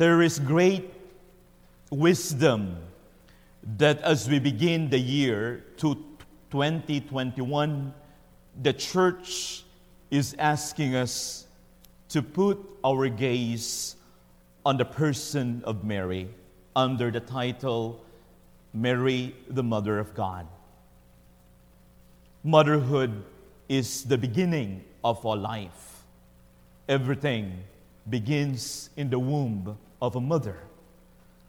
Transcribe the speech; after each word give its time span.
There 0.00 0.22
is 0.22 0.38
great 0.38 0.94
wisdom 1.90 2.78
that 3.76 4.00
as 4.00 4.30
we 4.30 4.38
begin 4.38 4.88
the 4.88 4.98
year 4.98 5.62
to 5.76 5.94
2021, 6.50 7.92
the 8.62 8.72
church 8.72 9.62
is 10.10 10.34
asking 10.38 10.94
us 10.94 11.46
to 12.08 12.22
put 12.22 12.58
our 12.82 13.10
gaze 13.10 13.96
on 14.64 14.78
the 14.78 14.86
person 14.86 15.60
of 15.66 15.84
Mary 15.84 16.30
under 16.74 17.10
the 17.10 17.20
title 17.20 18.02
Mary, 18.72 19.36
the 19.50 19.62
Mother 19.62 19.98
of 19.98 20.14
God. 20.14 20.46
Motherhood 22.42 23.22
is 23.68 24.04
the 24.04 24.16
beginning 24.16 24.82
of 25.04 25.26
our 25.26 25.36
life. 25.36 26.04
Everything 26.88 27.64
begins 28.08 28.88
in 28.96 29.10
the 29.10 29.18
womb 29.18 29.76
of 30.00 30.16
a 30.16 30.20
mother. 30.20 30.58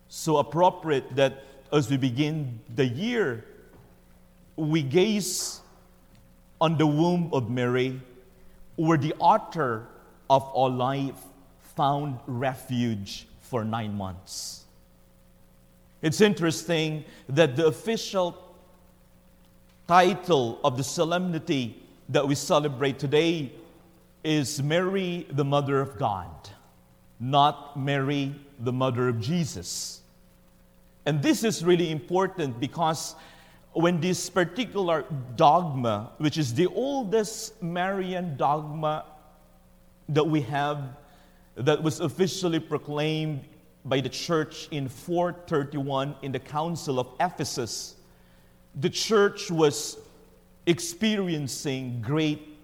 So 0.09 0.37
appropriate 0.37 1.15
that 1.15 1.43
as 1.71 1.89
we 1.89 1.97
begin 1.97 2.59
the 2.75 2.85
year, 2.85 3.45
we 4.55 4.81
gaze 4.81 5.61
on 6.59 6.77
the 6.77 6.85
womb 6.85 7.29
of 7.33 7.49
Mary, 7.49 7.99
where 8.75 8.97
the 8.97 9.13
author 9.19 9.87
of 10.29 10.43
our 10.55 10.69
life 10.69 11.15
found 11.75 12.19
refuge 12.27 13.27
for 13.41 13.63
nine 13.63 13.95
months. 13.95 14.65
It's 16.01 16.21
interesting 16.21 17.05
that 17.29 17.55
the 17.55 17.67
official 17.67 18.37
title 19.87 20.59
of 20.63 20.77
the 20.77 20.83
solemnity 20.83 21.81
that 22.09 22.27
we 22.27 22.35
celebrate 22.35 22.99
today 22.99 23.51
is 24.23 24.61
Mary, 24.61 25.25
the 25.31 25.45
Mother 25.45 25.81
of 25.81 25.97
God, 25.97 26.29
not 27.21 27.79
Mary, 27.79 28.35
the 28.59 28.73
Mother 28.73 29.07
of 29.07 29.21
Jesus. 29.21 30.01
And 31.05 31.21
this 31.21 31.43
is 31.43 31.63
really 31.63 31.91
important 31.91 32.59
because 32.59 33.15
when 33.73 34.01
this 34.01 34.29
particular 34.29 35.05
dogma, 35.35 36.11
which 36.17 36.37
is 36.37 36.53
the 36.53 36.65
oldest 36.67 37.61
Marian 37.61 38.35
dogma 38.37 39.05
that 40.09 40.23
we 40.23 40.41
have, 40.41 40.97
that 41.55 41.81
was 41.81 41.99
officially 41.99 42.59
proclaimed 42.59 43.41
by 43.85 44.01
the 44.01 44.09
church 44.09 44.67
in 44.71 44.89
431 44.89 46.15
in 46.23 46.31
the 46.31 46.39
Council 46.39 46.99
of 46.99 47.07
Ephesus, 47.19 47.95
the 48.79 48.89
church 48.89 49.51
was 49.51 49.97
experiencing 50.65 52.01
great 52.01 52.57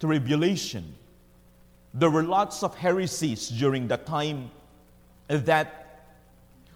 tribulation. 0.00 0.94
There 1.98 2.10
were 2.10 2.22
lots 2.22 2.62
of 2.62 2.76
heresies 2.76 3.48
during 3.48 3.88
that 3.88 4.06
time 4.06 4.52
that 5.26 6.04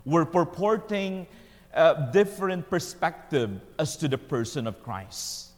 were 0.04 0.24
purporting 0.24 1.28
a 1.72 2.10
different 2.12 2.68
perspective 2.68 3.60
as 3.78 3.96
to 3.98 4.08
the 4.08 4.18
person 4.18 4.66
of 4.66 4.82
Christ. 4.82 5.50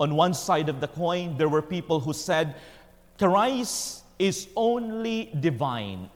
On 0.00 0.16
one 0.16 0.34
side 0.34 0.68
of 0.68 0.80
the 0.80 0.88
coin, 0.88 1.38
there 1.38 1.48
were 1.48 1.62
people 1.62 2.00
who 2.00 2.12
said, 2.12 2.56
Christ 3.18 4.02
is 4.18 4.48
only 4.56 5.30
divine 5.38 6.10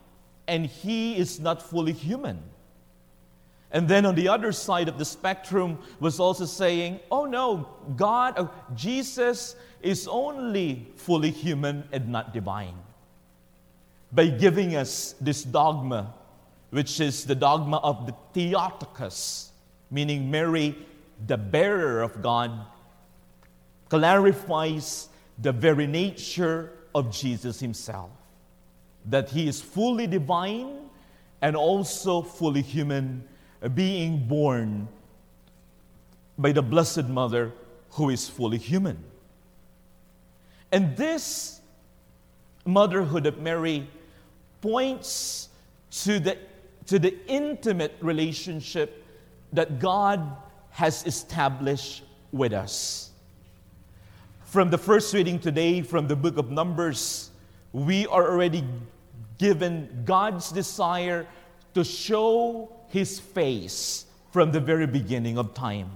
and 0.48 0.66
he 0.66 1.16
is 1.16 1.38
not 1.38 1.62
fully 1.62 1.92
human. 1.92 2.42
And 3.72 3.88
then 3.88 4.04
on 4.04 4.14
the 4.14 4.28
other 4.28 4.50
side 4.52 4.88
of 4.88 4.98
the 4.98 5.04
spectrum 5.04 5.78
was 6.00 6.18
also 6.18 6.44
saying, 6.44 7.00
oh 7.10 7.24
no, 7.24 7.68
God, 7.96 8.38
uh, 8.38 8.48
Jesus 8.74 9.54
is 9.80 10.08
only 10.08 10.88
fully 10.96 11.30
human 11.30 11.84
and 11.92 12.08
not 12.08 12.34
divine. 12.34 12.74
By 14.12 14.26
giving 14.26 14.74
us 14.74 15.14
this 15.20 15.44
dogma, 15.44 16.12
which 16.70 17.00
is 17.00 17.24
the 17.24 17.34
dogma 17.34 17.76
of 17.78 18.06
the 18.06 18.14
Theotokos, 18.34 19.50
meaning 19.90 20.30
Mary, 20.30 20.76
the 21.26 21.36
bearer 21.36 22.02
of 22.02 22.20
God, 22.22 22.50
clarifies 23.88 25.08
the 25.38 25.52
very 25.52 25.86
nature 25.86 26.72
of 26.94 27.12
Jesus 27.12 27.60
himself. 27.60 28.10
That 29.06 29.30
he 29.30 29.48
is 29.48 29.60
fully 29.60 30.06
divine 30.06 30.90
and 31.40 31.56
also 31.56 32.22
fully 32.22 32.62
human, 32.62 33.24
being 33.68 34.26
born 34.26 34.88
by 36.38 36.52
the 36.52 36.62
Blessed 36.62 37.04
Mother 37.04 37.52
who 37.90 38.08
is 38.10 38.28
fully 38.28 38.58
human. 38.58 39.02
And 40.72 40.96
this 40.96 41.60
motherhood 42.64 43.26
of 43.26 43.38
Mary 43.38 43.88
points 44.60 45.48
to 45.90 46.20
the, 46.20 46.38
to 46.86 46.98
the 46.98 47.16
intimate 47.26 47.96
relationship 48.00 49.04
that 49.52 49.80
God 49.80 50.36
has 50.70 51.04
established 51.06 52.04
with 52.32 52.52
us. 52.52 53.10
From 54.44 54.70
the 54.70 54.78
first 54.78 55.12
reading 55.12 55.38
today 55.38 55.82
from 55.82 56.06
the 56.06 56.16
book 56.16 56.36
of 56.36 56.50
Numbers, 56.50 57.30
we 57.72 58.06
are 58.06 58.30
already 58.30 58.64
given 59.38 60.02
God's 60.04 60.50
desire 60.50 61.26
to 61.74 61.84
show 61.84 62.72
his 62.90 63.18
face 63.18 64.04
from 64.30 64.52
the 64.52 64.60
very 64.60 64.86
beginning 64.86 65.38
of 65.38 65.54
time. 65.54 65.90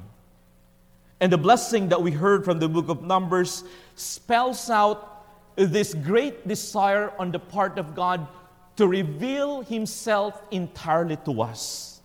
And 1.20 1.32
the 1.32 1.38
blessing 1.38 1.88
that 1.88 2.02
we 2.02 2.10
heard 2.10 2.44
from 2.44 2.58
the 2.58 2.68
book 2.68 2.88
of 2.88 3.02
Numbers 3.02 3.64
spells 3.94 4.68
out 4.68 5.24
this 5.56 5.94
great 5.94 6.46
desire 6.48 7.12
on 7.18 7.30
the 7.30 7.38
part 7.38 7.78
of 7.78 7.94
God 7.94 8.26
to 8.76 8.88
reveal 8.88 9.62
Himself 9.62 10.42
entirely 10.50 11.16
to 11.24 11.42
us. 11.42 12.00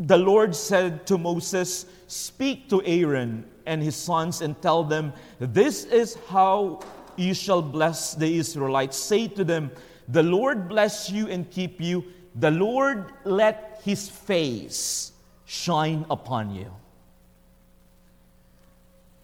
The 0.00 0.16
Lord 0.16 0.54
said 0.54 1.06
to 1.06 1.18
Moses, 1.18 1.86
Speak 2.06 2.68
to 2.70 2.82
Aaron 2.84 3.44
and 3.66 3.82
his 3.82 3.96
sons 3.96 4.40
and 4.40 4.60
tell 4.62 4.82
them, 4.82 5.12
This 5.38 5.84
is 5.84 6.16
how 6.28 6.80
you 7.16 7.34
shall 7.34 7.60
bless 7.60 8.14
the 8.14 8.38
Israelites. 8.38 8.96
Say 8.96 9.28
to 9.28 9.44
them, 9.44 9.70
The 10.08 10.22
Lord 10.22 10.68
bless 10.68 11.10
you 11.10 11.28
and 11.28 11.50
keep 11.50 11.80
you. 11.80 12.04
The 12.34 12.50
Lord 12.50 13.12
let 13.24 13.80
his 13.84 14.08
face 14.08 15.12
shine 15.44 16.04
upon 16.10 16.54
you 16.54 16.70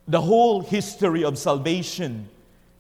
the 0.07 0.21
whole 0.21 0.61
history 0.61 1.25
of 1.25 1.39
salvation, 1.39 2.29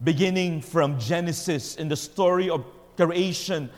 beginning 0.02 0.60
from 0.60 0.98
Genesis 0.98 1.76
in 1.76 1.88
the 1.88 1.96
story 1.96 2.50
of 2.50 2.64
creation 2.96 3.70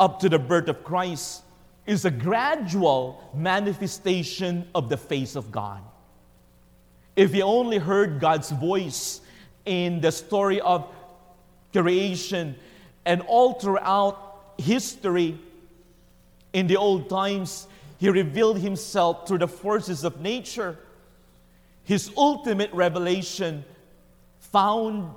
up 0.00 0.20
to 0.20 0.28
the 0.28 0.38
birth 0.38 0.68
of 0.68 0.82
Christ, 0.82 1.42
is 1.86 2.04
a 2.04 2.10
gradual 2.10 3.30
manifestation 3.34 4.66
of 4.74 4.88
the 4.88 4.96
face 4.96 5.36
of 5.36 5.52
God. 5.52 5.80
If 7.14 7.34
you 7.34 7.42
only 7.42 7.78
heard 7.78 8.18
God's 8.18 8.50
voice 8.50 9.20
in 9.64 10.00
the 10.00 10.10
story 10.10 10.60
of 10.60 10.86
creation 11.72 12.56
and 13.04 13.20
all 13.22 13.54
throughout 13.54 14.54
history, 14.58 15.38
in 16.56 16.66
the 16.66 16.76
old 16.76 17.08
times, 17.08 17.68
He 17.98 18.08
revealed 18.08 18.58
Himself 18.58 19.28
through 19.28 19.38
the 19.38 19.48
forces 19.48 20.04
of 20.04 20.20
nature 20.20 20.78
his 21.86 22.10
ultimate 22.16 22.72
revelation 22.72 23.64
found 24.40 25.08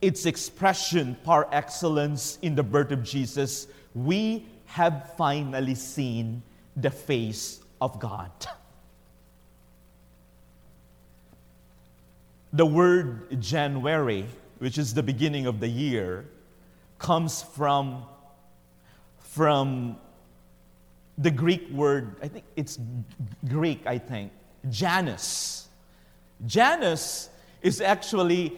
its 0.00 0.26
expression 0.26 1.16
par 1.22 1.48
excellence 1.52 2.40
in 2.42 2.56
the 2.56 2.62
birth 2.64 2.90
of 2.90 3.04
Jesus. 3.04 3.68
We 3.94 4.48
have 4.66 5.12
finally 5.16 5.76
seen 5.76 6.42
the 6.76 6.90
face 6.90 7.60
of 7.80 8.00
God. 8.00 8.32
The 12.52 12.66
word 12.66 13.40
January, 13.40 14.26
which 14.58 14.78
is 14.78 14.94
the 14.94 15.04
beginning 15.04 15.46
of 15.46 15.60
the 15.60 15.68
year, 15.68 16.24
comes 16.98 17.42
from, 17.42 18.02
from 19.20 19.98
the 21.18 21.30
Greek 21.30 21.70
word, 21.70 22.16
I 22.22 22.28
think 22.28 22.44
it's 22.56 22.78
Greek, 23.48 23.86
I 23.86 23.98
think, 23.98 24.32
Janus 24.70 25.62
Janus 26.46 27.30
is 27.60 27.80
actually 27.80 28.56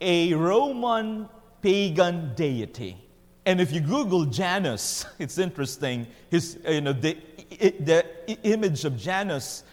a 0.00 0.34
Roman 0.34 1.28
pagan 1.62 2.34
deity. 2.34 2.96
And 3.46 3.60
if 3.60 3.72
you 3.72 3.80
Google 3.80 4.24
Janus, 4.24 5.06
it's 5.18 5.38
interesting. 5.38 6.06
His, 6.30 6.58
you 6.68 6.80
know, 6.80 6.92
the, 6.92 7.16
the 7.50 8.04
image 8.42 8.84
of 8.84 8.96
Janus, 8.96 9.64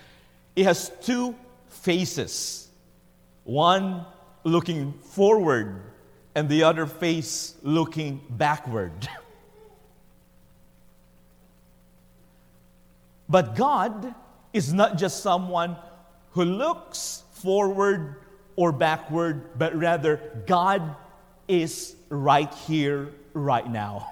it 0.55 0.63
has 0.65 0.91
two 1.01 1.35
faces. 1.69 2.69
One 3.43 4.05
looking 4.43 4.93
forward, 4.93 5.81
and 6.35 6.49
the 6.49 6.63
other 6.63 6.85
face 6.85 7.55
looking 7.61 8.21
backward. 8.29 9.07
but 13.31 13.55
God 13.55 14.13
is 14.51 14.73
not 14.73 14.97
just 14.97 15.23
someone 15.23 15.77
who 16.31 16.43
looks 16.43 17.23
forward 17.31 18.17
or 18.57 18.73
backward, 18.73 19.57
but 19.57 19.73
rather 19.73 20.43
God 20.45 20.95
is 21.47 21.95
right 22.09 22.53
here, 22.67 23.09
right 23.33 23.67
now. 23.69 24.11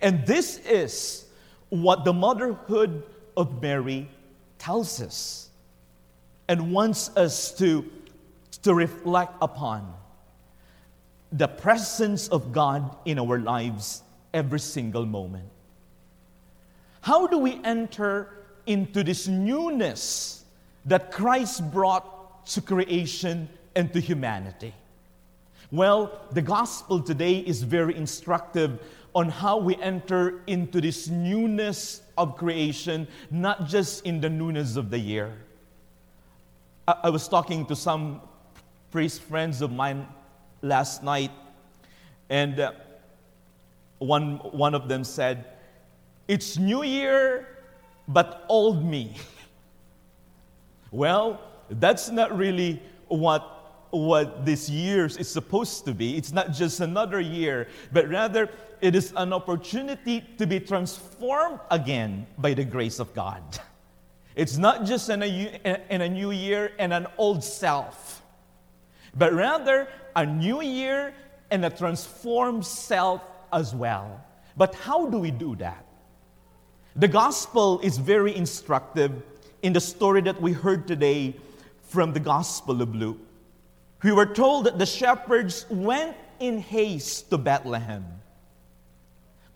And 0.00 0.24
this 0.24 0.58
is 0.58 1.24
what 1.68 2.04
the 2.04 2.12
motherhood 2.12 3.02
of 3.36 3.60
Mary 3.60 4.08
tells 4.58 5.02
us 5.02 5.50
and 6.48 6.72
wants 6.72 7.10
us 7.16 7.52
to, 7.58 7.90
to 8.62 8.72
reflect 8.72 9.34
upon 9.42 9.92
the 11.32 11.48
presence 11.48 12.28
of 12.28 12.52
God 12.52 12.96
in 13.04 13.18
our 13.18 13.40
lives 13.40 14.02
every 14.32 14.60
single 14.60 15.06
moment. 15.06 15.48
How 17.00 17.26
do 17.26 17.38
we 17.38 17.60
enter 17.64 18.28
into 18.66 19.02
this 19.02 19.26
newness 19.26 20.44
that 20.84 21.10
Christ 21.12 21.70
brought 21.70 22.46
to 22.46 22.60
creation 22.60 23.48
and 23.74 23.92
to 23.92 24.00
humanity? 24.00 24.74
Well, 25.72 26.20
the 26.32 26.42
gospel 26.42 27.00
today 27.00 27.38
is 27.38 27.62
very 27.62 27.96
instructive 27.96 28.80
on 29.14 29.28
how 29.28 29.58
we 29.58 29.76
enter 29.76 30.42
into 30.46 30.80
this 30.80 31.08
newness 31.08 32.02
of 32.18 32.36
creation, 32.36 33.08
not 33.30 33.66
just 33.66 34.04
in 34.04 34.20
the 34.20 34.28
newness 34.28 34.76
of 34.76 34.90
the 34.90 34.98
year. 34.98 35.32
I, 36.86 36.96
I 37.04 37.10
was 37.10 37.28
talking 37.28 37.66
to 37.66 37.76
some 37.76 38.20
priest 38.90 39.22
friends 39.22 39.62
of 39.62 39.72
mine 39.72 40.06
last 40.62 41.02
night, 41.02 41.30
and 42.28 42.60
uh, 42.60 42.72
one, 43.98 44.36
one 44.38 44.74
of 44.74 44.88
them 44.88 45.04
said, 45.04 45.44
It's 46.28 46.58
New 46.58 46.82
Year, 46.82 47.48
but 48.06 48.44
old 48.48 48.84
me. 48.84 49.16
well, 50.90 51.40
that's 51.68 52.10
not 52.10 52.36
really 52.36 52.82
what 53.08 53.56
what 53.90 54.46
this 54.46 54.68
year 54.70 55.06
is 55.06 55.28
supposed 55.28 55.84
to 55.84 55.92
be. 55.92 56.16
It's 56.16 56.32
not 56.32 56.52
just 56.52 56.80
another 56.80 57.20
year, 57.20 57.66
but 57.92 58.08
rather 58.08 58.48
it 58.80 58.94
is 58.94 59.12
an 59.16 59.32
opportunity 59.32 60.24
to 60.38 60.46
be 60.46 60.60
transformed 60.60 61.60
again 61.70 62.26
by 62.38 62.54
the 62.54 62.64
grace 62.64 63.00
of 63.00 63.12
God. 63.14 63.42
It's 64.36 64.56
not 64.56 64.84
just 64.84 65.10
in 65.10 65.22
a, 65.22 65.84
in 65.90 66.00
a 66.02 66.08
new 66.08 66.30
year 66.30 66.72
and 66.78 66.92
an 66.92 67.08
old 67.18 67.42
self, 67.42 68.22
but 69.14 69.32
rather 69.32 69.88
a 70.14 70.24
new 70.24 70.62
year 70.62 71.12
and 71.50 71.64
a 71.64 71.70
transformed 71.70 72.64
self 72.64 73.22
as 73.52 73.74
well. 73.74 74.24
But 74.56 74.74
how 74.76 75.06
do 75.06 75.18
we 75.18 75.30
do 75.30 75.56
that? 75.56 75.84
The 77.00 77.08
gospel 77.08 77.80
is 77.80 77.96
very 77.96 78.36
instructive 78.36 79.22
in 79.62 79.72
the 79.72 79.80
story 79.80 80.20
that 80.20 80.38
we 80.38 80.52
heard 80.52 80.86
today 80.86 81.34
from 81.84 82.12
the 82.12 82.20
Gospel 82.20 82.82
of 82.82 82.94
Luke. 82.94 83.16
We 84.02 84.12
were 84.12 84.26
told 84.26 84.66
that 84.66 84.78
the 84.78 84.84
shepherds 84.84 85.64
went 85.70 86.14
in 86.40 86.58
haste 86.58 87.30
to 87.30 87.38
Bethlehem. 87.38 88.04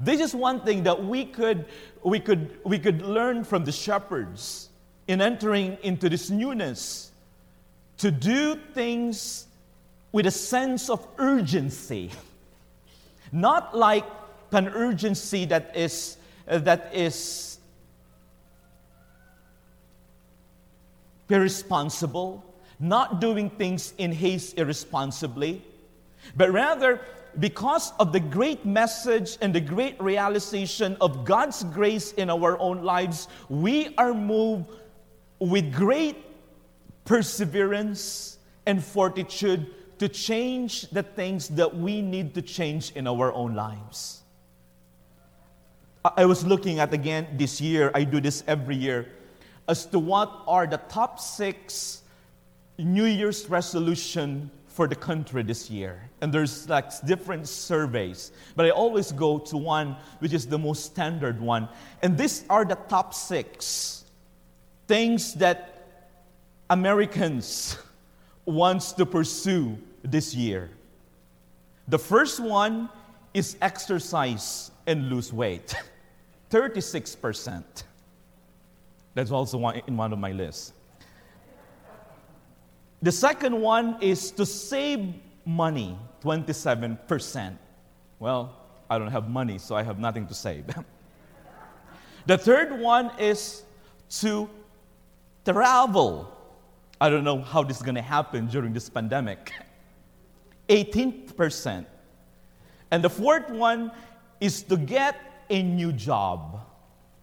This 0.00 0.23
is 0.23 0.35
one 0.35 0.61
thing 0.61 0.85
that 0.85 1.05
we 1.05 1.26
could, 1.26 1.67
we 2.02 2.19
could, 2.19 2.56
we 2.64 2.79
could 2.79 3.02
learn 3.02 3.44
from 3.44 3.67
the 3.67 3.73
shepherds 3.73 4.70
in 5.06 5.20
entering 5.20 5.76
into 5.82 6.08
this 6.08 6.31
newness 6.31 7.12
to 7.99 8.11
do 8.11 8.55
things 8.73 9.49
with 10.12 10.25
a 10.25 10.31
sense 10.31 10.88
of 10.88 11.06
urgency. 11.19 12.11
Not 13.32 13.76
like 13.76 14.06
an 14.50 14.69
urgency 14.69 15.44
that 15.44 15.76
is, 15.76 16.17
Uh, 16.46 16.58
that 16.58 16.91
is 16.94 17.58
irresponsible, 21.31 22.44
not 22.79 23.20
doing 23.20 23.49
things 23.50 23.94
in 23.99 24.12
haste 24.12 24.58
irresponsibly, 24.58 25.64
but 26.37 26.52
rather 26.52 27.00
because 27.41 27.93
of 27.99 28.12
the 28.12 28.20
great 28.20 28.64
message 28.64 29.38
and 29.41 29.55
the 29.55 29.61
great 29.61 30.00
realization 30.00 30.96
of 31.00 31.25
God's 31.25 31.64
grace 31.64 32.12
in 32.12 32.31
our 32.31 32.58
own 32.58 32.82
lives, 32.82 33.29
we 33.49 33.94
are 33.97 34.14
moved 34.14 34.70
with 35.38 35.73
great 35.73 36.17
perseverance 37.05 38.38
and 38.67 38.82
fortitude 38.82 39.67
to 39.99 40.08
change 40.08 40.88
the 40.90 41.02
things 41.02 41.49
that 41.49 41.76
we 41.76 42.02
need 42.02 42.35
to 42.35 42.43
change 42.43 42.93
in 42.93 43.06
our 43.06 43.32
own 43.32 43.55
lives. 43.55 44.24
I 46.05 46.27
was 46.27 46.45
looking 46.45 46.81
at 46.81 46.93
again 46.93 47.27
this 47.33 47.62
year, 47.62 47.91
I 47.95 48.05
do 48.05 48.21
this 48.21 48.45
every 48.47 48.77
year, 48.77 49.09
as 49.67 49.87
to 49.87 49.99
what 49.99 50.43
are 50.47 50.67
the 50.67 50.77
top 50.77 51.19
six 51.19 52.03
New 52.77 53.06
Year's 53.06 53.49
resolution 53.49 54.51
for 54.67 54.87
the 54.87 54.95
country 54.95 55.43
this 55.43 55.71
year. 55.71 56.11
And 56.21 56.31
there's 56.31 56.69
like 56.69 56.91
different 57.06 57.49
surveys, 57.49 58.33
but 58.55 58.67
I 58.67 58.71
always 58.71 59.12
go 59.12 59.39
to 59.39 59.56
one 59.56 59.97
which 60.19 60.35
is 60.35 60.47
the 60.47 60.59
most 60.59 60.85
standard 60.85 61.41
one. 61.41 61.71
And 62.03 62.19
these 62.19 62.45
are 62.50 62.67
the 62.67 62.75
top 62.75 63.15
six 63.15 64.05
things 64.87 65.33
that 65.35 65.89
Americans 66.69 67.79
wants 68.45 68.93
to 68.93 69.07
pursue 69.07 69.79
this 70.03 70.35
year. 70.35 70.69
The 71.89 71.99
first 71.99 72.41
one 72.41 72.91
is 73.33 73.57
exercise 73.62 74.71
and 74.87 75.09
lose 75.09 75.33
weight. 75.33 75.75
36%. 76.55 77.83
That's 79.15 79.33
also 79.33 79.59
one, 79.59 79.83
in 79.89 79.97
one 79.97 80.12
of 80.12 80.21
my 80.21 80.31
lists. 80.31 80.73
The 83.03 83.11
second 83.11 83.61
one 83.61 83.97
is 84.01 84.31
to 84.31 84.47
save 84.47 85.15
money, 85.45 85.99
27%. 86.23 87.59
Well, 88.21 88.56
I 88.89 88.99
don't 88.99 89.11
have 89.11 89.29
money, 89.29 89.59
so 89.59 89.75
I 89.75 89.83
have 89.83 89.99
nothing 89.99 90.29
to 90.29 90.35
save. 90.35 90.67
the 92.27 92.39
third 92.39 92.79
one 92.79 93.11
is 93.19 93.65
to 94.21 94.49
travel. 95.45 96.33
I 97.00 97.11
don't 97.11 97.25
know 97.25 97.43
how 97.43 97.65
this 97.65 97.79
is 97.79 97.83
going 97.83 97.97
to 97.97 98.03
happen 98.03 98.47
during 98.47 98.73
this 98.73 98.89
pandemic. 98.89 99.53
18%. 100.69 101.85
And 102.93 103.03
the 103.03 103.11
fourth 103.11 103.50
one 103.50 103.91
is 104.41 104.62
to 104.62 104.77
get 104.77 105.34
a 105.50 105.62
new 105.62 105.93
job. 105.93 106.61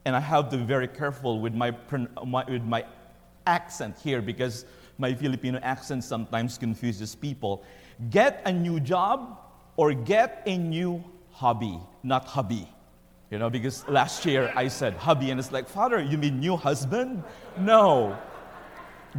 And 0.06 0.16
I 0.16 0.20
have 0.20 0.50
to 0.50 0.58
be 0.58 0.64
very 0.64 0.88
careful 0.88 1.40
with 1.40 1.54
my, 1.54 1.76
with 2.48 2.64
my 2.64 2.86
accent 3.46 3.98
here 4.04 4.22
because 4.22 4.66
my 4.98 5.14
Filipino 5.14 5.60
accent 5.62 6.04
sometimes 6.04 6.58
confuses 6.58 7.16
people. 7.16 7.64
Get 8.10 8.42
a 8.46 8.52
new 8.52 8.80
job 8.80 9.40
or 9.78 9.94
get 9.94 10.44
a 10.46 10.58
new 10.58 11.04
hobby, 11.32 11.80
not 12.04 12.26
hubby. 12.26 12.68
You 13.30 13.40
know, 13.40 13.50
because 13.50 13.88
last 13.88 14.26
year 14.26 14.52
I 14.56 14.68
said 14.68 14.94
hubby, 14.96 15.32
and 15.32 15.40
it's 15.40 15.52
like, 15.52 15.68
Father, 15.68 16.02
you 16.02 16.18
mean 16.18 16.40
new 16.40 16.58
husband? 16.58 17.24
No. 17.58 18.18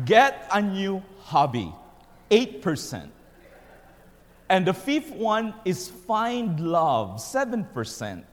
Get 0.04 0.46
a 0.52 0.60
new 0.60 1.02
hobby, 1.20 1.72
8%. 2.30 3.08
And 4.50 4.66
the 4.66 4.74
fifth 4.74 5.12
one 5.12 5.54
is 5.64 5.88
find 5.88 6.60
love, 6.60 7.20
7%. 7.20 8.24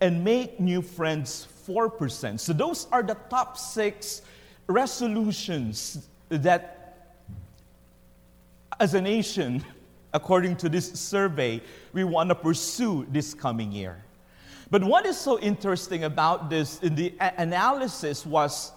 And 0.00 0.22
make 0.22 0.60
new 0.60 0.82
friends, 0.82 1.48
4%. 1.66 2.38
So 2.38 2.52
those 2.52 2.86
are 2.92 3.02
the 3.02 3.16
top 3.28 3.58
six 3.58 4.22
resolutions 4.66 6.08
that 6.28 6.78
as 8.80 8.94
a 8.94 9.00
nation, 9.00 9.64
according 10.12 10.56
to 10.56 10.68
this 10.68 10.92
survey, 10.92 11.60
we 11.92 12.04
want 12.04 12.28
to 12.28 12.34
pursue 12.34 13.06
this 13.10 13.34
coming 13.34 13.72
year. 13.72 14.02
But 14.70 14.84
what 14.84 15.06
is 15.06 15.18
so 15.18 15.38
interesting 15.40 16.04
about 16.04 16.50
this 16.50 16.78
in 16.80 16.94
the 16.94 17.14
analysis 17.20 18.26
was 18.26 18.72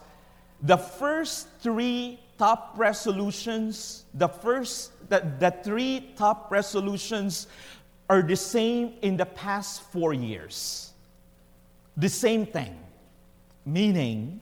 the 0.64 0.78
first 0.78 1.48
three 1.60 2.20
top 2.38 2.74
resolutions, 2.76 4.06
the 4.14 4.28
first, 4.28 4.92
the, 5.10 5.20
the 5.40 5.52
three 5.64 6.14
top 6.16 6.50
resolutions 6.52 7.48
are 8.10 8.22
the 8.22 8.36
same 8.36 8.94
in 9.02 9.18
the 9.18 9.26
past 9.26 9.82
four 9.92 10.14
years. 10.14 10.91
The 11.98 12.10
same 12.10 12.46
thing. 12.46 12.78
Meaning, 13.66 14.42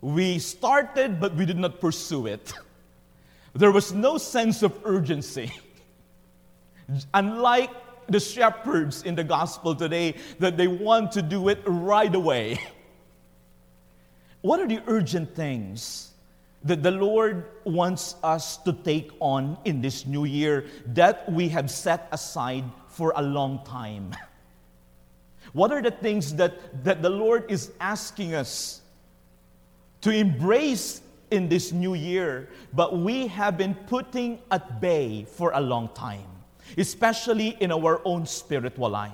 we 0.00 0.38
started, 0.38 1.20
but 1.20 1.34
we 1.34 1.46
did 1.46 1.58
not 1.58 1.80
pursue 1.80 2.26
it. 2.26 2.52
There 3.54 3.72
was 3.72 3.92
no 3.92 4.18
sense 4.18 4.62
of 4.62 4.78
urgency. 4.84 5.50
Unlike 7.14 7.70
the 8.06 8.20
shepherds 8.20 9.02
in 9.02 9.16
the 9.16 9.24
gospel 9.24 9.74
today, 9.74 10.14
that 10.38 10.56
they 10.56 10.68
want 10.68 11.10
to 11.12 11.22
do 11.22 11.48
it 11.48 11.58
right 11.66 12.14
away. 12.14 12.58
What 14.42 14.60
are 14.60 14.68
the 14.68 14.80
urgent 14.86 15.34
things 15.34 16.12
that 16.62 16.84
the 16.84 16.92
Lord 16.92 17.46
wants 17.64 18.14
us 18.22 18.56
to 18.58 18.72
take 18.72 19.10
on 19.18 19.58
in 19.64 19.80
this 19.80 20.06
new 20.06 20.24
year 20.24 20.66
that 20.94 21.30
we 21.32 21.48
have 21.48 21.68
set 21.68 22.06
aside 22.12 22.64
for 22.86 23.12
a 23.16 23.22
long 23.22 23.64
time? 23.64 24.14
What 25.52 25.72
are 25.72 25.82
the 25.82 25.90
things 25.90 26.34
that, 26.34 26.84
that 26.84 27.02
the 27.02 27.10
Lord 27.10 27.50
is 27.50 27.72
asking 27.80 28.34
us 28.34 28.82
to 30.02 30.10
embrace 30.10 31.00
in 31.30 31.48
this 31.48 31.72
new 31.72 31.94
year, 31.94 32.48
but 32.72 32.98
we 32.98 33.26
have 33.26 33.58
been 33.58 33.74
putting 33.74 34.40
at 34.50 34.80
bay 34.80 35.24
for 35.24 35.52
a 35.54 35.60
long 35.60 35.88
time, 35.94 36.26
especially 36.76 37.56
in 37.60 37.72
our 37.72 38.00
own 38.04 38.26
spiritual 38.26 38.88
life. 38.88 39.12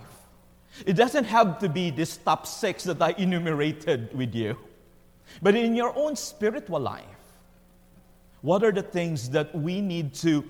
It 0.86 0.94
doesn't 0.94 1.24
have 1.24 1.58
to 1.60 1.68
be 1.68 1.90
this 1.90 2.16
top 2.16 2.46
six 2.46 2.84
that 2.84 3.00
I 3.00 3.14
enumerated 3.16 4.16
with 4.16 4.34
you. 4.34 4.58
But 5.40 5.54
in 5.54 5.74
your 5.74 5.96
own 5.96 6.16
spiritual 6.16 6.80
life, 6.80 7.04
what 8.42 8.62
are 8.62 8.72
the 8.72 8.82
things 8.82 9.30
that 9.30 9.54
we 9.54 9.80
need 9.80 10.14
to, 10.16 10.44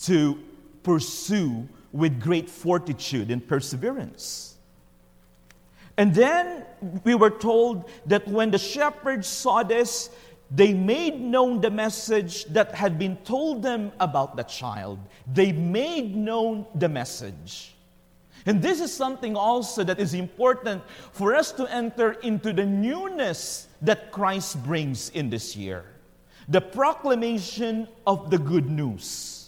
to 0.00 0.38
pursue 0.82 1.68
with 1.96 2.20
great 2.20 2.50
fortitude 2.50 3.30
and 3.30 3.46
perseverance? 3.46 4.56
And 5.96 6.14
then 6.14 6.64
we 7.04 7.14
were 7.14 7.30
told 7.30 7.88
that 8.06 8.28
when 8.28 8.50
the 8.50 8.58
shepherds 8.58 9.26
saw 9.26 9.62
this, 9.62 10.10
they 10.50 10.74
made 10.74 11.20
known 11.20 11.60
the 11.60 11.70
message 11.70 12.44
that 12.46 12.74
had 12.74 12.98
been 12.98 13.16
told 13.24 13.62
them 13.62 13.92
about 13.98 14.36
the 14.36 14.44
child. 14.44 14.98
They 15.32 15.52
made 15.52 16.14
known 16.14 16.66
the 16.74 16.88
message. 16.88 17.74
And 18.44 18.62
this 18.62 18.80
is 18.80 18.94
something 18.94 19.36
also 19.36 19.82
that 19.82 19.98
is 19.98 20.14
important 20.14 20.82
for 21.12 21.34
us 21.34 21.50
to 21.52 21.66
enter 21.66 22.12
into 22.12 22.52
the 22.52 22.64
newness 22.64 23.66
that 23.82 24.12
Christ 24.12 24.62
brings 24.62 25.10
in 25.10 25.30
this 25.30 25.56
year 25.56 25.84
the 26.48 26.60
proclamation 26.60 27.88
of 28.06 28.30
the 28.30 28.38
good 28.38 28.70
news. 28.70 29.45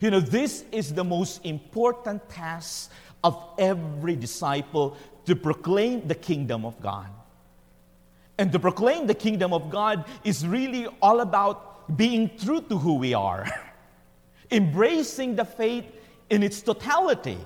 You 0.00 0.10
know, 0.10 0.20
this 0.20 0.64
is 0.72 0.92
the 0.92 1.04
most 1.04 1.44
important 1.44 2.28
task 2.28 2.90
of 3.24 3.42
every 3.58 4.16
disciple 4.16 4.96
to 5.26 5.34
proclaim 5.34 6.06
the 6.06 6.14
kingdom 6.14 6.64
of 6.64 6.80
God. 6.80 7.08
And 8.38 8.52
to 8.52 8.58
proclaim 8.58 9.06
the 9.06 9.14
kingdom 9.14 9.52
of 9.52 9.70
God 9.70 10.04
is 10.24 10.46
really 10.46 10.86
all 11.02 11.20
about 11.20 11.96
being 11.96 12.30
true 12.38 12.60
to 12.62 12.78
who 12.78 12.94
we 12.94 13.14
are, 13.14 13.46
embracing 14.50 15.34
the 15.34 15.44
faith 15.44 15.84
in 16.30 16.42
its 16.42 16.62
totality 16.62 17.38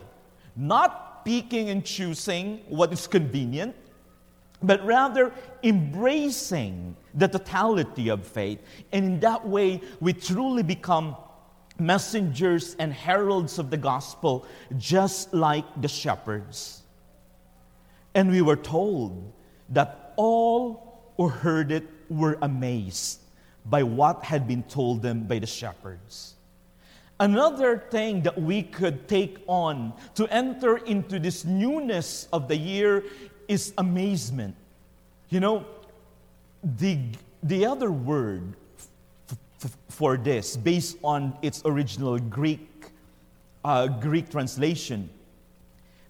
not 0.56 1.24
picking 1.24 1.70
and 1.70 1.84
choosing 1.84 2.60
what 2.68 2.92
is 2.92 3.06
convenient, 3.06 3.74
but 4.62 4.84
rather 4.84 5.32
embracing 5.62 6.96
the 7.14 7.28
totality 7.28 8.08
of 8.08 8.26
faith. 8.26 8.60
And 8.92 9.04
in 9.04 9.20
that 9.20 9.46
way, 9.46 9.80
we 10.00 10.12
truly 10.12 10.62
become 10.62 11.16
messengers 11.78 12.76
and 12.78 12.92
heralds 12.92 13.58
of 13.58 13.70
the 13.70 13.76
gospel, 13.76 14.46
just 14.78 15.32
like 15.32 15.64
the 15.80 15.88
shepherds. 15.88 16.82
And 18.14 18.30
we 18.30 18.42
were 18.42 18.56
told 18.56 19.32
that 19.70 20.12
all 20.16 21.12
who 21.16 21.28
heard 21.28 21.72
it 21.72 21.84
were 22.08 22.38
amazed 22.42 23.20
by 23.66 23.82
what 23.82 24.24
had 24.24 24.46
been 24.46 24.62
told 24.64 25.02
them 25.02 25.24
by 25.24 25.38
the 25.38 25.46
shepherds. 25.46 26.34
Another 27.20 27.78
thing 27.90 28.22
that 28.22 28.40
we 28.40 28.62
could 28.62 29.06
take 29.06 29.38
on 29.46 29.92
to 30.16 30.26
enter 30.26 30.78
into 30.78 31.20
this 31.20 31.44
newness 31.44 32.26
of 32.32 32.48
the 32.48 32.56
year 32.56 33.04
is 33.46 33.72
amazement. 33.78 34.56
You 35.28 35.40
know, 35.40 35.64
the, 36.64 36.98
the 37.42 37.66
other 37.66 37.92
word 37.92 38.54
for 39.88 40.16
this, 40.16 40.56
based 40.56 40.98
on 41.02 41.36
its 41.42 41.62
original 41.64 42.18
Greek, 42.18 42.68
uh, 43.64 43.86
Greek 43.86 44.30
translation, 44.30 45.08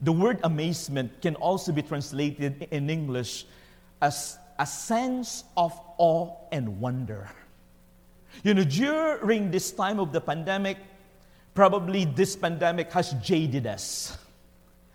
the 0.01 0.13
word 0.13 0.41
amazement 0.45 1.21
can 1.23 1.37
also 1.37 1.73
be 1.73 1.83
translated 1.83 2.67
in 2.71 2.91
English 2.91 3.47
as 4.01 4.39
a 4.59 4.67
sense 4.67 5.45
of 5.57 5.79
awe 5.99 6.35
and 6.51 6.81
wonder. 6.81 7.31
You 8.43 8.55
know, 8.55 8.65
during 8.65 9.51
this 9.51 9.71
time 9.71 10.01
of 10.01 10.13
the 10.13 10.21
pandemic, 10.21 10.79
Probably 11.55 12.07
this 12.07 12.35
pandemic 12.35 12.91
has 12.93 13.13
jaded 13.15 13.67
us, 13.67 14.17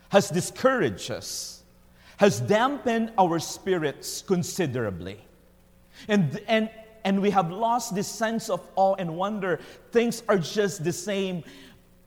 has 0.10 0.30
discouraged 0.30 1.12
us, 1.12 1.62
has 2.18 2.40
dampened 2.40 3.12
our 3.18 3.38
spirits 3.38 4.24
considerably. 4.24 5.20
And, 6.08 6.42
and, 6.48 6.70
and 7.08 7.22
we 7.22 7.30
have 7.30 7.50
lost 7.50 7.96
this 7.96 8.06
sense 8.06 8.50
of 8.50 8.60
awe 8.76 8.94
and 8.96 9.16
wonder. 9.16 9.62
Things 9.94 10.24
are 10.28 10.38
just 10.38 10.84
the 10.84 10.92
same. 10.92 11.42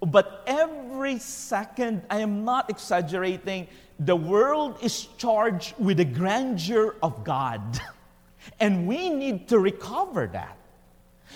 But 0.00 0.44
every 0.46 1.18
second, 1.18 2.02
I 2.10 2.18
am 2.18 2.44
not 2.44 2.68
exaggerating, 2.68 3.68
the 3.98 4.14
world 4.14 4.76
is 4.82 5.06
charged 5.16 5.72
with 5.78 5.96
the 5.96 6.04
grandeur 6.04 6.96
of 7.02 7.24
God. 7.24 7.62
And 8.58 8.86
we 8.86 9.10
need 9.10 9.48
to 9.48 9.58
recover 9.58 10.26
that. 10.32 10.56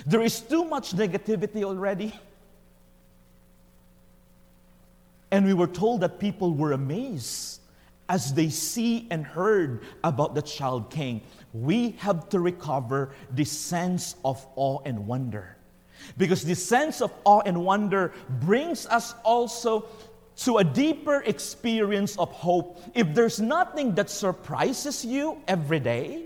There 0.06 0.22
is 0.22 0.40
too 0.40 0.64
much 0.64 0.96
negativity 0.96 1.62
already. 1.62 2.18
And 5.30 5.44
we 5.44 5.52
were 5.52 5.66
told 5.66 6.00
that 6.00 6.18
people 6.18 6.52
were 6.54 6.72
amazed 6.72 7.60
as 8.08 8.34
they 8.34 8.48
see 8.48 9.06
and 9.10 9.24
heard 9.24 9.82
about 10.02 10.34
the 10.34 10.42
child 10.42 10.90
king. 10.90 11.22
We 11.52 11.92
have 11.98 12.28
to 12.30 12.40
recover 12.40 13.10
the 13.30 13.44
sense 13.44 14.16
of 14.24 14.44
awe 14.56 14.80
and 14.84 15.06
wonder. 15.06 15.56
Because 16.18 16.44
the 16.44 16.54
sense 16.54 17.00
of 17.00 17.12
awe 17.24 17.40
and 17.46 17.64
wonder 17.64 18.12
brings 18.40 18.86
us 18.86 19.14
also 19.24 19.86
to 20.36 20.58
a 20.58 20.64
deeper 20.64 21.22
experience 21.22 22.18
of 22.18 22.30
hope. 22.32 22.82
If 22.94 23.14
there's 23.14 23.40
nothing 23.40 23.94
that 23.94 24.10
surprises 24.10 25.04
you 25.04 25.40
every 25.46 25.80
day, 25.80 26.24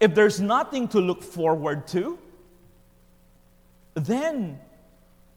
if 0.00 0.14
there's 0.14 0.40
nothing 0.40 0.88
to 0.88 1.00
look 1.00 1.22
forward 1.22 1.86
to, 1.88 2.18
then 3.94 4.58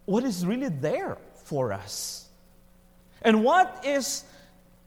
what 0.05 0.23
is 0.23 0.45
really 0.45 0.69
there 0.69 1.17
for 1.35 1.71
us? 1.71 2.27
And 3.21 3.43
what 3.43 3.83
is, 3.85 4.23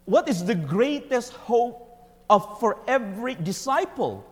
what 0.05 0.29
is 0.29 0.45
the 0.45 0.55
greatest 0.55 1.33
hope 1.33 1.89
of, 2.29 2.59
for 2.61 2.79
every 2.87 3.35
disciple? 3.35 4.25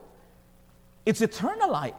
It's 1.06 1.20
eternal 1.20 1.70
life. 1.70 1.94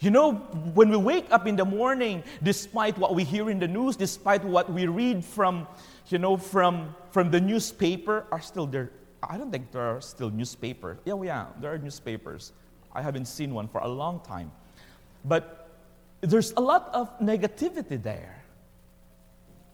You 0.00 0.10
know, 0.10 0.34
when 0.74 0.90
we 0.90 0.96
wake 0.96 1.26
up 1.30 1.46
in 1.46 1.54
the 1.54 1.64
morning, 1.64 2.24
despite 2.42 2.98
what 2.98 3.14
we 3.14 3.22
hear 3.22 3.50
in 3.50 3.60
the 3.60 3.68
news, 3.68 3.94
despite 3.94 4.44
what 4.44 4.72
we 4.72 4.86
read 4.86 5.24
from, 5.24 5.68
you 6.08 6.18
know, 6.18 6.36
from, 6.36 6.94
from 7.12 7.30
the 7.30 7.40
newspaper, 7.40 8.26
are 8.32 8.40
still 8.40 8.66
there. 8.66 8.90
I 9.22 9.38
don't 9.38 9.52
think 9.52 9.70
there 9.70 9.82
are 9.82 10.00
still 10.00 10.30
newspapers. 10.30 10.98
Yeah, 11.04 11.22
yeah, 11.22 11.46
there 11.60 11.72
are 11.72 11.78
newspapers. 11.78 12.52
I 12.92 13.00
haven't 13.00 13.26
seen 13.26 13.54
one 13.54 13.68
for 13.68 13.80
a 13.80 13.88
long 13.88 14.20
time. 14.20 14.50
But 15.24 15.70
there's 16.20 16.52
a 16.56 16.60
lot 16.60 16.90
of 16.92 17.16
negativity 17.20 18.02
there 18.02 18.41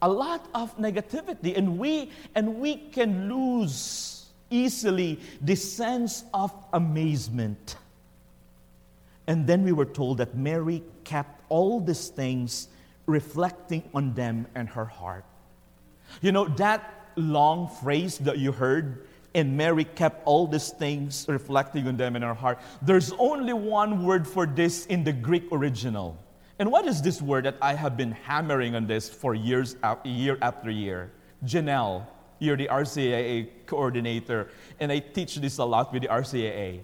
a 0.00 0.09
lot 0.09 0.49
of 0.55 0.76
negativity 0.78 1.57
and 1.57 1.78
we 1.78 2.11
and 2.35 2.57
we 2.57 2.76
can 2.76 3.28
lose 3.28 4.26
easily 4.50 5.19
the 5.40 5.55
sense 5.55 6.25
of 6.33 6.52
amazement. 6.73 7.76
And 9.26 9.47
then 9.47 9.62
we 9.62 9.73
were 9.73 9.85
told 9.85 10.19
that 10.19 10.35
mary 10.37 10.83
kept 11.05 11.43
all 11.49 11.81
these 11.81 12.09
things 12.09 12.69
reflecting 13.07 13.83
on 13.93 14.14
them 14.14 14.47
and 14.55 14.69
her 14.71 14.85
heart. 14.85 15.25
You 16.23 16.33
know 16.33 16.47
that 16.57 17.12
long 17.17 17.69
phrase 17.69 18.19
that 18.19 18.38
you 18.38 18.52
heard 18.52 19.07
and 19.35 19.57
mary 19.57 19.85
kept 19.85 20.26
all 20.26 20.47
these 20.47 20.71
things 20.71 21.26
reflecting 21.28 21.87
on 21.87 21.97
them 21.97 22.17
in 22.17 22.23
her 22.23 22.35
heart 22.35 22.59
there's 22.81 23.12
only 23.19 23.52
one 23.52 24.05
word 24.05 24.26
for 24.26 24.47
this 24.47 24.87
in 24.87 25.05
the 25.05 25.12
greek 25.12 25.45
original 25.52 26.17
and 26.59 26.71
what 26.71 26.87
is 26.87 27.00
this 27.00 27.23
word 27.23 27.45
that 27.45 27.57
I 27.62 27.75
have 27.75 27.97
been 27.97 28.12
hammering 28.12 28.75
on 28.75 28.87
this 28.87 29.09
for 29.09 29.35
years, 29.35 29.77
uh, 29.83 29.97
year 30.05 30.38
after 30.43 30.71
year? 30.71 31.12
Janelle, 31.45 32.05
you're 32.41 32.57
the 32.57 32.67
RCIA 32.67 33.49
coordinator, 33.67 34.49
and 34.81 34.91
I 34.91 34.99
teach 34.99 35.37
this 35.37 35.59
a 35.59 35.65
lot 35.65 35.93
with 35.93 36.03
the 36.03 36.09
RCIA. 36.09 36.81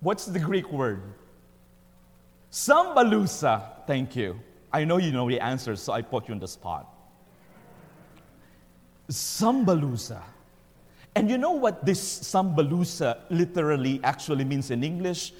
What's 0.00 0.26
the 0.26 0.38
Greek 0.38 0.70
word? 0.72 1.02
Sambalusa. 2.50 3.86
Thank 3.86 4.16
you. 4.16 4.40
I 4.72 4.84
know 4.84 4.96
you 4.96 5.12
know 5.12 5.28
the 5.28 5.40
answer, 5.40 5.76
so 5.76 5.92
I 5.92 6.02
put 6.02 6.28
you 6.28 6.34
on 6.34 6.40
the 6.40 6.48
spot. 6.48 6.86
Sambalusa. 9.10 10.22
And 11.14 11.30
you 11.30 11.38
know 11.38 11.52
what 11.52 11.84
this 11.84 12.20
Sambalusa 12.20 13.20
literally 13.30 14.00
actually 14.04 14.44
means 14.44 14.70
in 14.70 14.84
English? 14.84 15.32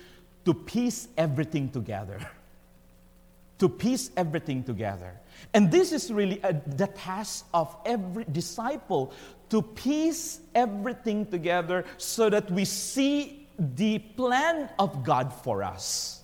To 0.47 0.55
piece 0.55 1.09
everything 1.19 1.69
together. 1.69 2.19
to 3.59 3.69
piece 3.69 4.11
everything 4.17 4.63
together. 4.63 5.13
And 5.53 5.71
this 5.71 5.93
is 5.93 6.13
really 6.13 6.41
a, 6.43 6.53
the 6.53 6.87
task 6.87 7.47
of 7.53 7.75
every 7.85 8.25
disciple 8.25 9.13
to 9.51 9.63
piece 9.63 10.41
everything 10.55 11.27
together 11.27 11.85
so 11.97 12.29
that 12.31 12.51
we 12.51 12.65
see 12.65 13.47
the 13.59 13.99
plan 13.99 14.69
of 14.79 15.05
God 15.05 15.33
for 15.33 15.63
us. 15.63 16.23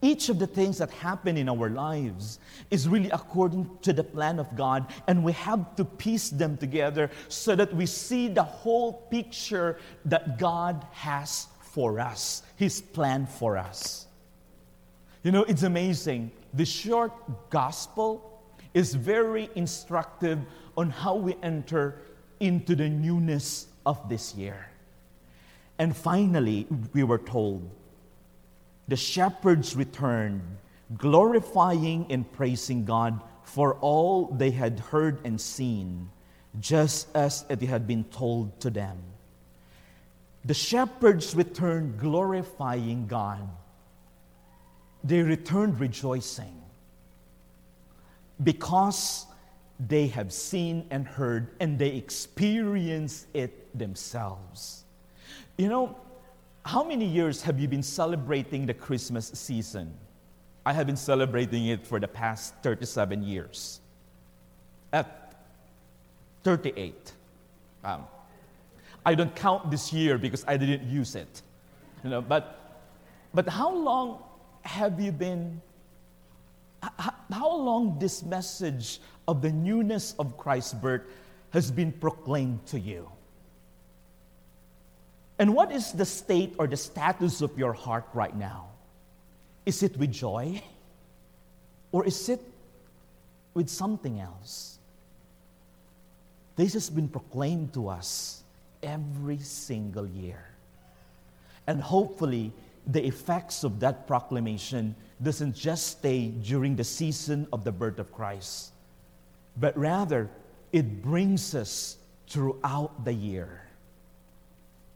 Each 0.00 0.28
of 0.28 0.38
the 0.38 0.46
things 0.46 0.78
that 0.78 0.90
happen 0.90 1.36
in 1.36 1.48
our 1.48 1.68
lives 1.68 2.38
is 2.70 2.88
really 2.88 3.10
according 3.10 3.68
to 3.82 3.92
the 3.92 4.04
plan 4.04 4.38
of 4.38 4.54
God, 4.54 4.86
and 5.08 5.24
we 5.24 5.32
have 5.32 5.74
to 5.74 5.84
piece 5.84 6.30
them 6.30 6.56
together 6.56 7.10
so 7.28 7.56
that 7.56 7.74
we 7.74 7.84
see 7.84 8.28
the 8.28 8.44
whole 8.44 8.92
picture 9.10 9.78
that 10.04 10.38
God 10.38 10.86
has 10.92 11.48
for 11.78 12.00
us, 12.00 12.42
His 12.56 12.80
plan 12.80 13.24
for 13.24 13.56
us. 13.56 14.08
You 15.22 15.30
know, 15.30 15.44
it's 15.44 15.62
amazing. 15.62 16.32
The 16.54 16.64
short 16.64 17.12
gospel 17.50 18.42
is 18.74 18.94
very 18.94 19.48
instructive 19.54 20.40
on 20.76 20.90
how 20.90 21.14
we 21.14 21.36
enter 21.40 22.00
into 22.40 22.74
the 22.74 22.88
newness 22.88 23.68
of 23.86 24.08
this 24.08 24.34
year. 24.34 24.68
And 25.78 25.96
finally, 25.96 26.66
we 26.92 27.04
were 27.04 27.18
told 27.18 27.70
the 28.88 28.96
shepherds 28.96 29.76
returned, 29.76 30.42
glorifying 30.96 32.06
and 32.10 32.26
praising 32.32 32.86
God 32.86 33.20
for 33.44 33.74
all 33.74 34.26
they 34.34 34.50
had 34.50 34.80
heard 34.80 35.20
and 35.24 35.40
seen, 35.40 36.10
just 36.58 37.06
as 37.14 37.44
it 37.48 37.62
had 37.62 37.86
been 37.86 38.02
told 38.02 38.58
to 38.62 38.68
them. 38.68 38.98
The 40.48 40.54
shepherds 40.54 41.34
returned 41.34 41.98
glorifying 42.00 43.06
God. 43.06 43.46
They 45.04 45.20
returned 45.20 45.78
rejoicing 45.78 46.62
because 48.42 49.26
they 49.78 50.06
have 50.06 50.32
seen 50.32 50.86
and 50.88 51.06
heard 51.06 51.48
and 51.60 51.78
they 51.78 51.90
experience 51.90 53.26
it 53.34 53.78
themselves. 53.78 54.84
You 55.58 55.68
know, 55.68 55.96
how 56.64 56.82
many 56.82 57.04
years 57.04 57.42
have 57.42 57.60
you 57.60 57.68
been 57.68 57.82
celebrating 57.82 58.64
the 58.64 58.72
Christmas 58.72 59.26
season? 59.34 59.92
I 60.64 60.72
have 60.72 60.86
been 60.86 60.96
celebrating 60.96 61.66
it 61.66 61.86
for 61.86 62.00
the 62.00 62.08
past 62.08 62.54
37 62.62 63.22
years. 63.22 63.82
At 64.94 65.34
38. 66.42 67.12
Um, 67.84 68.06
I 69.04 69.14
don't 69.14 69.34
count 69.34 69.70
this 69.70 69.92
year 69.92 70.18
because 70.18 70.44
I 70.46 70.56
didn't 70.56 70.88
use 70.88 71.14
it. 71.14 71.42
You 72.04 72.10
know, 72.10 72.20
but, 72.20 72.80
but 73.34 73.48
how 73.48 73.74
long 73.74 74.22
have 74.62 75.00
you 75.00 75.12
been, 75.12 75.60
how 76.82 77.56
long 77.56 77.98
this 77.98 78.22
message 78.22 79.00
of 79.26 79.42
the 79.42 79.50
newness 79.50 80.14
of 80.18 80.36
Christ's 80.36 80.74
birth 80.74 81.02
has 81.50 81.70
been 81.70 81.92
proclaimed 81.92 82.66
to 82.66 82.78
you? 82.78 83.10
And 85.38 85.54
what 85.54 85.70
is 85.70 85.92
the 85.92 86.04
state 86.04 86.54
or 86.58 86.66
the 86.66 86.76
status 86.76 87.40
of 87.42 87.56
your 87.56 87.72
heart 87.72 88.06
right 88.12 88.36
now? 88.36 88.68
Is 89.64 89.82
it 89.82 89.96
with 89.96 90.12
joy? 90.12 90.62
Or 91.92 92.04
is 92.04 92.28
it 92.28 92.40
with 93.54 93.68
something 93.68 94.20
else? 94.20 94.78
This 96.56 96.72
has 96.74 96.90
been 96.90 97.08
proclaimed 97.08 97.72
to 97.74 97.88
us 97.88 98.37
every 98.82 99.38
single 99.38 100.06
year. 100.06 100.44
And 101.66 101.80
hopefully, 101.80 102.52
the 102.86 103.04
effects 103.04 103.64
of 103.64 103.80
that 103.80 104.06
proclamation 104.06 104.94
doesn't 105.22 105.54
just 105.54 105.98
stay 105.98 106.28
during 106.28 106.76
the 106.76 106.84
season 106.84 107.46
of 107.52 107.64
the 107.64 107.72
birth 107.72 107.98
of 107.98 108.12
Christ, 108.12 108.72
but 109.56 109.76
rather 109.76 110.30
it 110.72 111.02
brings 111.02 111.54
us 111.54 111.98
throughout 112.28 113.04
the 113.04 113.12
year, 113.12 113.62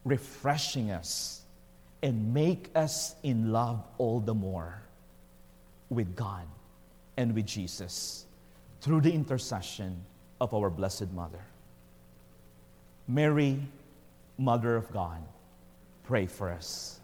refreshing 0.05 0.91
us 0.91 1.41
and 2.01 2.33
make 2.33 2.69
us 2.75 3.15
in 3.23 3.51
love 3.51 3.85
all 3.97 4.19
the 4.19 4.33
more 4.33 4.81
with 5.89 6.15
God 6.15 6.47
and 7.17 7.35
with 7.35 7.45
Jesus 7.45 8.25
through 8.81 9.01
the 9.01 9.11
intercession 9.13 10.03
of 10.41 10.53
our 10.53 10.69
Blessed 10.69 11.11
Mother. 11.13 11.45
Mary, 13.07 13.59
Mother 14.37 14.75
of 14.75 14.91
God, 14.91 15.21
pray 16.03 16.25
for 16.25 16.51
us. 16.51 16.99